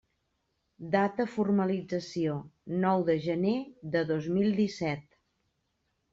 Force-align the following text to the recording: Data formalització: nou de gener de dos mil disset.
Data 0.95 1.25
formalització: 1.33 2.39
nou 2.87 3.05
de 3.11 3.17
gener 3.27 3.53
de 3.97 4.03
dos 4.15 4.33
mil 4.39 4.51
disset. 4.63 5.07